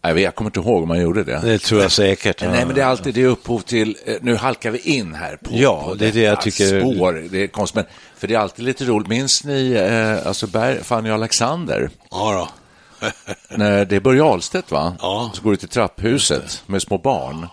[0.04, 0.10] Då?
[0.14, 1.40] Nej, jag kommer inte ihåg om han gjorde det.
[1.44, 2.42] Det tror jag säkert.
[2.42, 5.50] Nej, men det är alltid det upphov till, eh, nu halkar vi in här på,
[5.54, 7.28] Ja, på det är det jag tycker- spår.
[7.32, 7.86] Det är konstigt, men,
[8.18, 9.08] för det är alltid lite roligt.
[9.08, 11.90] Minns ni eh, alltså Ber- Fanny och Alexander?
[12.12, 13.08] Ja, då.
[13.58, 14.96] När det är Börje Ahlstedt, va?
[15.00, 15.32] Ja.
[15.34, 17.48] Så går det till trapphuset med små barn.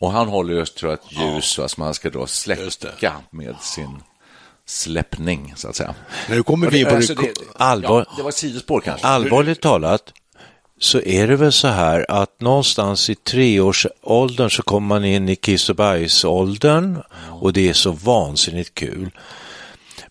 [0.00, 3.56] Och han håller just tror jag, ett ljus va, som han ska då släcka med
[3.60, 4.02] sin
[4.66, 5.94] släppning, så att säga.
[6.28, 9.06] Nu kommer vi in på alltså, det- Allvar- Ja, det var ett sidospår kanske.
[9.06, 10.02] Allvarligt talat
[10.82, 15.36] så är det väl så här att någonstans i treårsåldern så kommer man in i
[15.36, 17.02] kiss och bajsåldern
[17.40, 19.10] och det är så vansinnigt kul.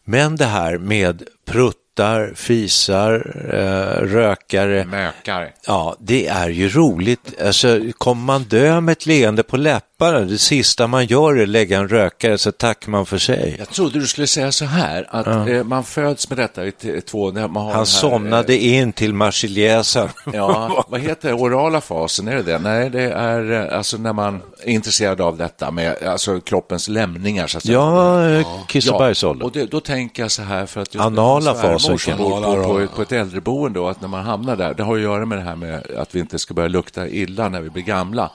[0.03, 5.53] Men det här med pruttar, fisar, eh, rökare, Mökar.
[5.67, 7.41] Ja, det är ju roligt.
[7.41, 11.49] Alltså, kommer man dö med ett leende på läpparna, det sista man gör är att
[11.49, 13.55] lägga en rökare, så tackar man för sig.
[13.59, 17.31] Jag trodde du skulle säga så här, att eh, man föds med detta i två...
[17.31, 20.03] När man har Han här, somnade in till marseljäsen.
[20.03, 21.35] Eh, ja, vad heter det?
[21.35, 22.59] Orala fasen, är det det?
[22.59, 27.47] Nej, det är eh, alltså när man är intresserad av detta med alltså, kroppens lämningar.
[27.47, 27.73] Så att säga.
[27.73, 29.45] Ja, eh, kiss och Ja, bajsåldern.
[29.45, 32.63] och det, då tänker jag så här för att just Anala fasen, som bor på,
[32.63, 35.37] på, på ett äldreboende och att när man hamnar där, det har att göra med
[35.37, 38.31] det här med att vi inte ska börja lukta illa när vi blir gamla.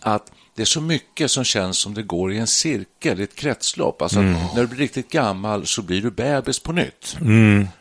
[0.00, 0.22] Att
[0.58, 4.02] det är så mycket som känns som det går i en cirkel, i ett kretslopp.
[4.02, 4.32] Alltså Mm.
[4.54, 7.16] när du blir riktigt gammal så blir du bebis på nytt.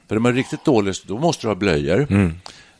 [0.07, 2.07] För är man riktigt dålig, då måste du ha blöjor.
[2.09, 2.33] Mm.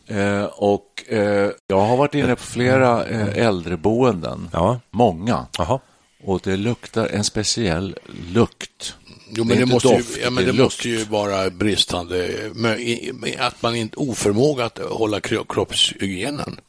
[0.08, 4.80] Eh, och eh, jag har varit inne på flera eh, äldreboenden, Ja.
[4.90, 5.46] många.
[5.58, 5.80] Jaha.
[6.24, 7.96] Och det luktar en speciell
[8.34, 8.96] lukt.
[9.30, 12.30] Jo, Det men det, måste, doft, ju, ja, men det måste ju vara bristande,
[13.40, 16.60] att man inte oförmåga att hålla kro- kroppshygienen.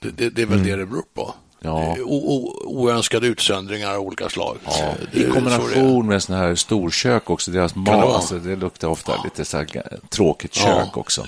[0.00, 1.34] Det, det, det är väl det det beror på.
[1.60, 1.96] Ja.
[2.04, 4.56] O, oönskade utsöndringar av olika slag.
[4.64, 5.30] Ja, Det- I det.
[5.30, 8.14] kombination med sådana här storkök också, deras det mat, vara?
[8.14, 9.64] alltså, det luktar ofta lite så
[10.10, 10.62] tråkigt Ja.
[10.64, 11.26] kök också.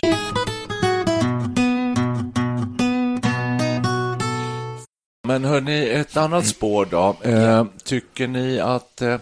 [5.27, 7.17] Men hörni, ett annat spår då.
[7.23, 9.15] Eh, tycker ni att, eh,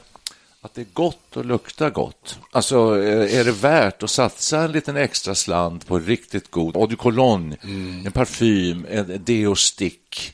[0.61, 2.39] att det är gott att lukta gott?
[2.53, 6.87] Alltså, eh, är det värt att satsa en liten extra slant på riktigt god eau
[6.87, 7.57] de cologne,
[8.07, 10.33] en parfym, en deostick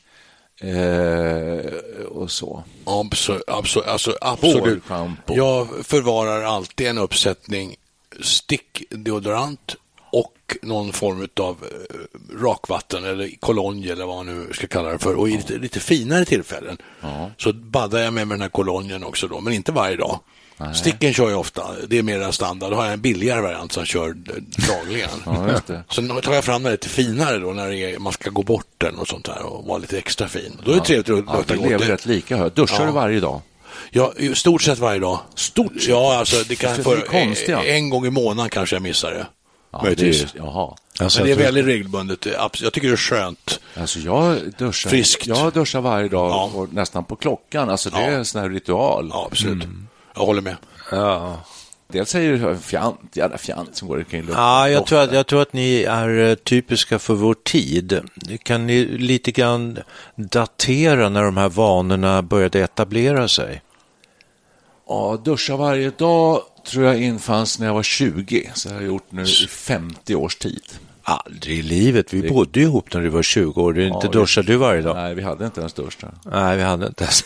[0.60, 2.64] eh, och så?
[2.84, 4.82] Absolut, absolut, alltså, absolut.
[4.88, 5.34] Hårschampo.
[5.36, 7.76] Jag förvarar alltid en uppsättning
[8.20, 9.76] stickdeodorant
[10.10, 11.64] och någon form av
[12.40, 15.14] rakvatten eller kolonj eller vad man nu ska kalla det för.
[15.14, 16.78] Och i lite, lite finare tillfällen
[17.38, 20.20] så baddar jag med, med den här kolonjen också då, men inte varje dag.
[20.74, 22.70] Sticken kör jag ofta, det är mer standard.
[22.70, 24.14] Då har jag en billigare variant som jag kör eh,
[24.68, 25.10] dagligen.
[25.26, 25.84] Ja, just det.
[25.90, 28.66] Sen tar jag fram den lite finare då när det är, man ska gå bort
[28.78, 30.60] den och sånt där och vara lite extra fin.
[30.64, 31.68] Då är det trevligt att Ja, lukta gott.
[31.70, 32.36] lever rätt lika.
[32.36, 32.50] Hör.
[32.50, 32.86] Duschar Ja.
[32.86, 33.40] du varje dag?
[33.90, 35.18] Ja, stort sett varje dag.
[35.34, 35.88] Stort sett?
[35.88, 37.64] Ja, alltså det kan För för, det är konstiga.
[37.64, 39.26] en gång i månaden kanske jag missar det.
[39.72, 40.32] Ja, Möjligtvis.
[40.32, 40.74] det är- Jaha.
[40.98, 42.20] Alltså, Men det är väldigt regelbundet.
[42.20, 43.60] Det abs- Jag tycker det är skönt.
[43.76, 45.26] Alltså jag duschar, Friskt.
[45.26, 46.50] jag duschar varje dag Ja.
[46.54, 47.70] och nästan på klockan.
[47.70, 48.06] Alltså det Ja.
[48.06, 49.08] är en sån här ritual.
[49.12, 49.64] Ja, absolut.
[49.64, 49.88] Mm.
[50.14, 50.56] Jag håller med.
[50.90, 51.40] Ja.
[51.88, 54.28] Dels är det ju fjant, jävla fjant som går omkring.
[54.32, 58.00] Ja, jag tror, att, jag tror att ni är eh, typiska för vår tid.
[58.42, 59.78] Kan ni lite grann
[60.16, 63.62] datera när de här vanorna började etablera sig?
[64.88, 68.50] Ja, duscha varje dag tror jag infanns när jag var 20.
[68.54, 70.62] Så jag har gjort nu i 50 års tid.
[71.02, 72.14] Aldrig i livet.
[72.14, 73.72] Vi bodde ju ihop när du var 20 år.
[73.72, 74.96] Du, inte Ja, duschar du varje dag?
[74.96, 75.96] Nej, vi hade inte ens dusch.
[76.24, 77.24] Nej, vi hade inte ens.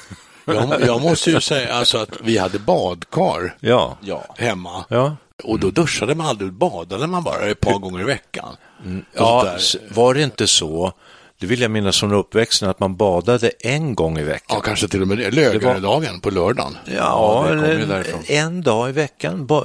[0.54, 3.96] Jag, jag måste ju säga alltså att vi hade badkar Ja.
[4.00, 4.24] Ja.
[4.38, 4.84] hemma.
[4.88, 5.16] Ja.
[5.44, 8.56] Och då duschade man aldrig, badade man bara ett par gånger i veckan.
[8.84, 9.04] Mm.
[9.12, 9.56] Ja,
[9.90, 10.92] var det inte så,
[11.40, 14.56] det vill jag minnas från uppväxten, att man badade en gång i veckan?
[14.56, 15.30] ja, kanske till och med det.
[15.30, 16.76] Lögaredagen på lördagen.
[16.96, 18.20] Ja, därifrån.
[18.26, 19.64] en dag i veckan ba,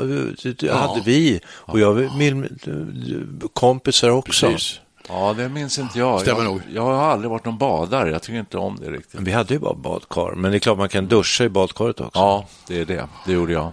[0.60, 2.60] det hade vi och jag min,
[3.54, 4.48] kompisar också.
[4.48, 4.80] Precis.
[5.10, 6.22] Ja, det minns inte jag.
[6.22, 6.62] Stämmer jag, nog.
[6.74, 8.12] jag har aldrig varit någon badare.
[8.12, 9.20] Jag tycker inte om det riktigt.
[9.20, 12.20] Vi hade ju bara badkar, men det är klart man kan duscha i badkaret också.
[12.20, 13.08] Ja, det är det.
[13.26, 13.72] Det gjorde jag.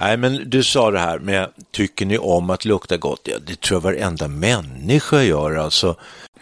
[0.00, 3.20] Nej, men du sa det här med, tycker ni om att lukta gott?
[3.24, 5.96] Ja, det tror jag varenda människa gör alltså.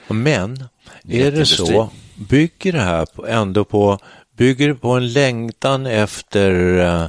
[0.09, 0.65] Men,
[1.09, 3.99] är det så, bygger det här ändå på,
[4.37, 7.09] bygger det på en längtan efter eh,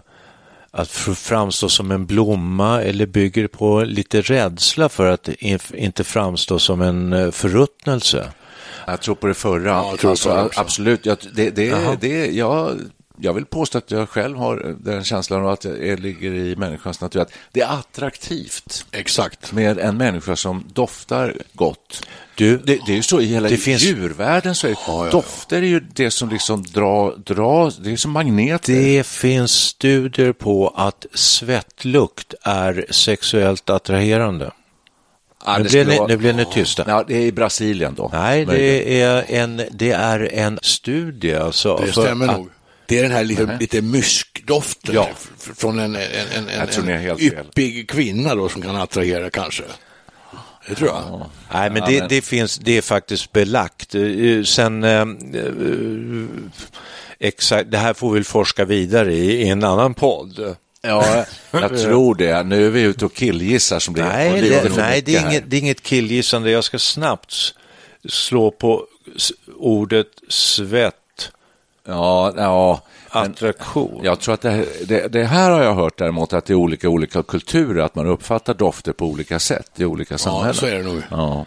[0.72, 5.30] att framstå som en blomma eller bygger på lite rädsla för att
[5.74, 8.32] inte framstå som en eh, förruttnelse?
[8.88, 9.70] Jag tror på det förra.
[9.70, 10.60] Ja, jag tror alltså, på det också.
[10.62, 11.06] absolut.
[11.06, 11.98] Jag, det, det, Jaha.
[12.02, 12.80] det, jag
[13.22, 17.02] jag vill påstå att jag själv har den känslan av att det ligger i människans
[17.02, 19.52] natur att det är attraktivt Exakt.
[19.52, 22.08] med en människa som doftar gott.
[22.36, 25.06] Du, Det, det är ju så i hela Det finns- djurvärlden, så är Ja, ja,
[25.06, 25.12] ja.
[25.12, 28.74] dofter är ju det som liksom drar, drar det är som magneter.
[28.74, 34.52] Det finns studier på att svettlukt är sexuellt attraherande.
[35.46, 36.84] Ja, nu, det blir ni, vara- nu blir ni tysta.
[36.88, 38.10] Ja, det är i Brasilien då.
[38.14, 41.34] Nej, det är en, det är en studie.
[41.36, 42.50] Alltså, Det för stämmer att- nog.
[42.90, 45.10] Det är den här lite, lite myskdoften Ja.
[45.56, 46.02] från en, en,
[46.36, 47.46] en, en, Jag tror ni har helt en fel.
[47.46, 49.64] yppig kvinna då som kan attrahera kanske.
[50.68, 51.30] Det tror jag.
[51.54, 53.96] Nej, men Ja, det, det finns, det är faktiskt belagt.
[53.96, 55.06] Eh, Sen, eh, eh,
[57.20, 60.56] exakt, det här får vi väl forska vidare i, i en annan podd.
[60.82, 62.44] Ja, jag tror det.
[62.44, 65.44] Nu är vi ute och killgissar som det Nej, det, för nej det, är inget,
[65.48, 66.52] det är inget killgissande.
[66.52, 67.34] Jag ska snabbt
[68.10, 68.86] slå på
[69.58, 70.96] ordet svett,
[71.90, 72.82] Ja, ja.
[73.10, 74.02] attraktion.
[74.04, 76.90] Jag tror att det, det, det här har jag hört däremot att det är olika
[76.90, 80.48] olika kulturer, att man uppfattar dofter på olika sätt i olika samhällen.
[80.48, 81.02] Ja, så är det nog.
[81.12, 81.46] Ja.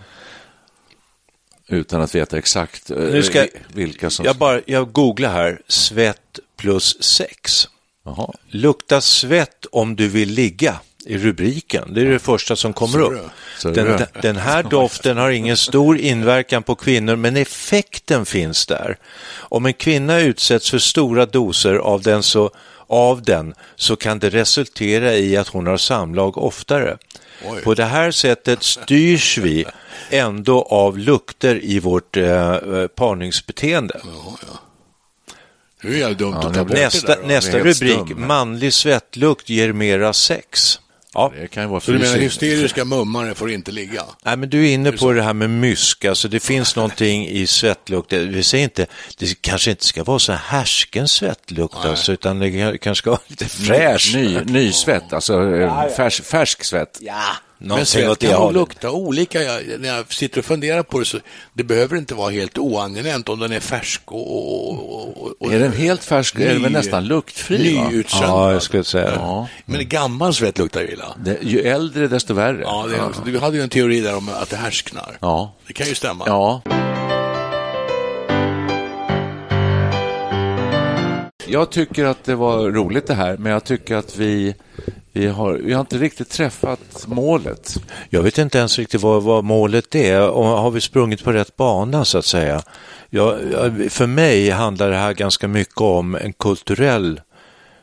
[1.69, 4.25] Utan att veta exakt eh, Nu ska- vilka som...
[4.25, 7.69] Jag, bara, jag googlar här, svett plus sex.
[8.05, 8.33] Jaha.
[8.49, 11.95] Lukta svett om du vill ligga i rubriken.
[11.95, 13.21] Det är det första som kommer upp.
[13.63, 18.97] Den, den här doften har ingen stor inverkan på kvinnor, men effekten finns där.
[19.35, 22.51] Om en kvinna utsätts för stora doser av den så,
[22.87, 26.99] av den så kan det resultera i att hon har samlag oftare.
[27.45, 27.63] Oj.
[27.63, 29.65] På det här sättet styrs vi
[30.11, 34.01] ändå av lukter i vårt eh, eh, parningsbeteende.
[35.83, 37.23] Det är ju dumt Ja, att ta nu- bort Nästa, det där.
[37.23, 37.29] då.
[37.29, 37.75] nästa rubrik,
[38.07, 38.27] stum.
[38.27, 40.79] manlig svettlukt ger mera sex.
[41.15, 44.03] Ja, Det kan ju vara Så du menar hysteriska mummare får inte ligga?
[44.25, 47.47] Nej, men du är inne på det här med mysk, alltså det finns någonting i
[47.47, 48.13] svettlukt.
[48.13, 48.87] Vi säger inte,
[49.19, 53.21] det kanske inte ska vara så härsken svettlukt, alltså, utan det kan- kanske ska vara
[53.27, 54.13] lite fräsch.
[54.15, 56.99] Ny, ny svett, alltså eh, färsk, färsk svett.
[57.65, 59.43] Men svett kan lukta olika.
[59.43, 61.19] Jag, när jag sitter och funderar på det så
[61.55, 64.71] det behöver inte vara helt oangenämt om den är färsk och...
[64.71, 67.81] och, och, och Är den helt färsk är den nästan luktfri?
[67.91, 68.25] Nyutsänd.
[68.25, 69.13] Ja, jag skulle säga.
[69.17, 69.49] Ja.
[69.65, 71.17] Men gammal svett luktar illa.
[71.25, 72.63] Det, ju äldre desto värre.
[72.63, 73.23] Ja, det är också.
[73.25, 75.17] Du hade ju en teori där om att det härsknar.
[75.21, 75.55] Ja.
[75.67, 76.25] Det kan ju stämma.
[76.27, 76.63] Ja.
[81.47, 84.55] Jag tycker att det var roligt det här, men jag tycker att vi,
[85.13, 87.77] vi, har, vi har inte riktigt träffat målet.
[88.11, 91.57] Jag vet inte ens riktigt vad, vad målet är och har vi sprungit på rätt
[91.57, 92.63] bana så att säga.
[93.11, 93.39] Jag,
[93.91, 97.21] för mig handlar det här ganska mycket om en kulturell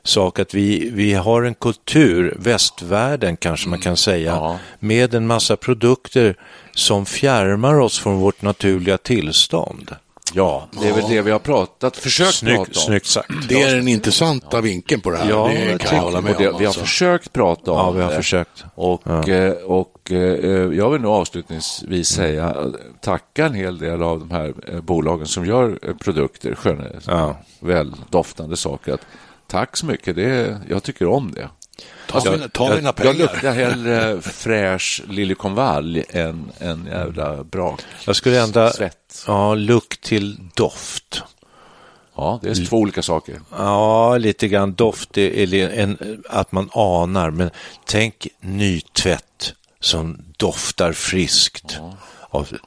[0.04, 4.60] sak, att vi, vi har en kultur, västvärlden kanske man kan säga, Ja.
[4.80, 6.36] med en massa produkter
[6.76, 9.96] som fjärmar oss från vårt naturliga tillstånd.
[10.34, 12.86] Ja, det är väl det vi har pratat, försökt Snyggt, prata om.
[12.86, 13.30] snyggt sagt.
[13.50, 15.30] Det är den intressanta vinkeln på det här.
[15.30, 16.58] Ja, det kan jag hålla med Och det, om.
[16.60, 16.82] vi har alltså.
[16.82, 18.16] försökt prata om Ja, vi har det.
[18.16, 18.64] försökt.
[18.76, 19.28] Och, Ja.
[19.30, 20.18] eh, och eh,
[20.78, 22.66] jag vill nog avslutningsvis säga eh,
[23.02, 27.38] tacka en hel del av de här eh, bolagen som gör eh, produkter, sköna, Ja.
[27.60, 28.94] väl doftande saker.
[28.94, 29.02] Att,
[29.48, 31.50] tack så mycket, det, jag tycker om det.
[32.08, 33.10] Ta, mina, ta mina pengar.
[33.14, 39.24] Jag luktar hellre fräsch liljekonvalj än en jävla brak Jag skulle ändra svett.
[39.28, 41.24] ja, lukt till doft.
[42.16, 43.42] Ja, det är två olika saker.
[43.58, 47.50] Ja, lite grann doft är en, att man anar, men
[47.86, 51.80] tänk ny tvätt som doftar friskt.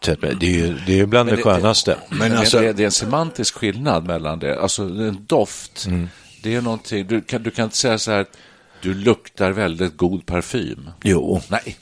[0.01, 0.19] Tvätt.
[0.41, 1.97] Det är ju det är bland Men det det- skönaste.
[2.09, 4.61] Men alltså- det, det är en semantisk skillnad mellan det.
[4.61, 6.09] Alltså en doft, Mm.
[6.43, 8.27] det är någonting, du kan, du kan inte säga så här,
[8.83, 10.91] du luktar väldigt god parfym.
[11.03, 11.77] Jo, Nej.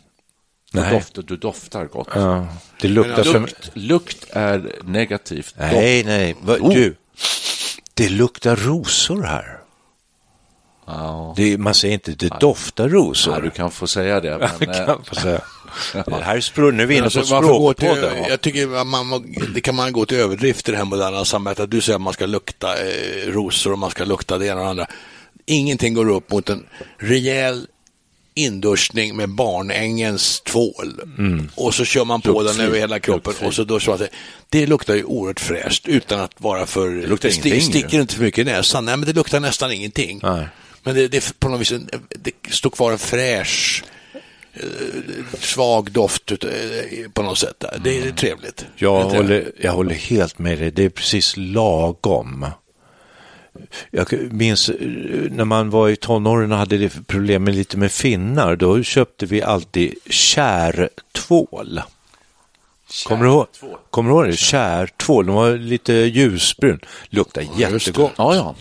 [0.73, 0.93] Du, Nej.
[0.93, 2.09] Doftar, du doftar gott.
[2.15, 2.47] ja,
[2.81, 3.25] det luktar.
[3.25, 5.55] Lukt, lukt är negativt.
[5.59, 6.73] Nej, nej, Va, Oh.
[6.75, 6.97] du.
[7.95, 9.57] Det luktar rosor här.
[10.87, 11.35] Ja.
[11.37, 13.35] Det, man säger inte det doftar rosor.
[13.35, 14.39] Ja, du kan få säga det.
[14.61, 15.41] Men, Jag eh, kan få säga.
[16.07, 17.37] Det här är språk, nu är vi inne Alltså, på till,
[17.89, 18.21] språkpodden.
[18.21, 18.27] va?
[18.29, 21.61] jag tycker att man, det kan man gå till överdrift i det här moderna samhället.
[21.61, 24.55] Att Du säger att man ska lukta eh, rosor och man ska lukta det ena
[24.61, 24.87] och det andra.
[25.51, 26.67] Ingenting går upp mot en
[26.99, 27.67] rejäl
[28.35, 31.01] induschning med barnängens tvål.
[31.19, 31.49] Mm.
[31.55, 34.09] Och så kör man på den över hela kroppen och så duschar man sig.
[34.49, 36.89] Det luktar ju oerhört fräscht utan att vara för...
[36.91, 38.85] Det, luktar sti- ingenting, sticker inte för mycket i näsan.
[38.85, 40.21] Nej, men det luktar nästan ingenting.
[40.23, 40.47] Nej.
[40.83, 41.73] Men det, det på något vis
[42.09, 43.85] det står kvar en fräsch
[44.55, 44.61] eh,
[45.41, 46.39] svag doft eh,
[47.13, 47.65] på något sätt.
[47.85, 48.67] Det är trevligt.
[48.77, 49.45] Jag Det är trevligt.
[49.45, 50.71] håller, jag håller helt med dig.
[50.71, 52.47] Det är precis lagom.
[53.91, 54.77] Jag minns eh,
[55.31, 58.57] när man var i tonåren och hade det problem med lite med finnar.
[58.57, 61.81] Då köpte vi alltid kärtvål.
[63.07, 63.47] Kommer du ihåg?
[63.91, 64.37] Kommer du ihåg det?
[64.37, 65.27] Kärtvål.
[65.27, 66.81] De var lite ljusbrun.
[67.11, 67.47] Just det.
[67.57, 68.13] jättegott.
[68.17, 68.55] ja, ja.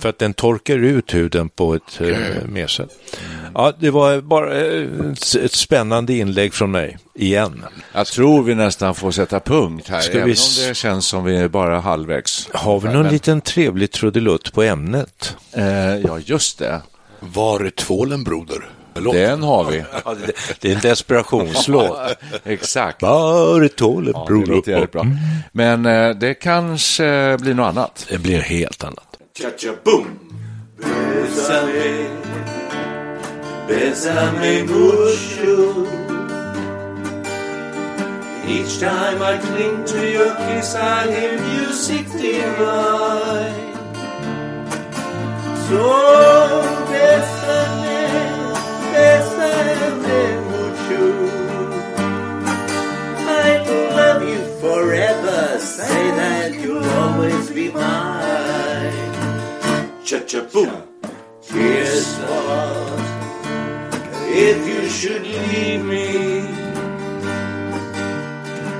[0.00, 2.90] För att den torkar ut huden på ett eh, mer sätt.
[3.58, 4.88] Ja, det var bara eh,
[5.44, 7.64] ett spännande inlägg från mig, igen.
[7.92, 11.24] Jag tror vi nästan får sätta punkt här, Ska även vi om det känns som
[11.24, 12.48] vi är bara halvvägs.
[12.52, 15.36] Har vi någon Men- liten trevlig trudelutt på ämnet?
[15.52, 16.80] Eh, ja, just det.
[17.20, 18.68] Var är tvålen broder?
[18.94, 19.14] Förlåt.
[19.14, 19.84] Den har vi.
[20.04, 21.98] Ja, det, det är en desperationslåt.
[22.44, 23.00] Exakt.
[23.00, 25.06] Bara tålen, Ja, det låter jävligt bra.
[25.52, 28.06] Men eh, det kanske blir något annat.
[28.10, 29.16] Det blir helt annat.
[33.68, 35.86] Bésame mucho.
[38.46, 43.74] Each time I cling to your kiss, I hear music divine.
[45.68, 45.84] So
[46.90, 48.00] bésame,
[48.94, 51.04] bésame mucho.
[53.28, 53.48] I
[53.94, 55.58] love you forever.
[55.58, 59.12] Say that you'll always be mine.
[60.02, 60.72] Cha-cha-boom.
[61.42, 62.67] Here's what if you
[64.98, 66.40] should leave me,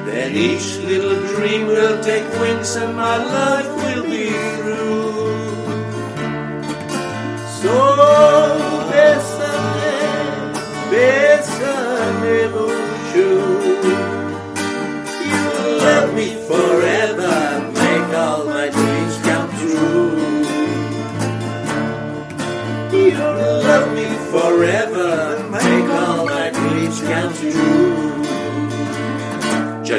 [0.04, 5.12] then each little dream will take wings and my life will be through.
[7.60, 7.76] So
[8.90, 9.94] bésame,
[10.90, 12.77] bésame